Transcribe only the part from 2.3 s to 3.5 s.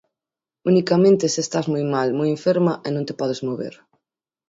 enferma e non te podes